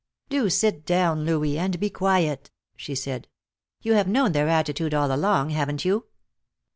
"Do 0.29 0.49
sit 0.49 0.83
down, 0.83 1.25
Louis, 1.25 1.59
and 1.59 1.79
be 1.79 1.91
quiet," 1.91 2.49
she 2.75 2.95
said. 2.95 3.27
"You 3.83 3.93
have 3.93 4.07
known 4.07 4.31
their 4.31 4.49
attitude 4.49 4.95
all 4.95 5.13
along, 5.13 5.51
haven't 5.51 5.85
you?" 5.85 6.05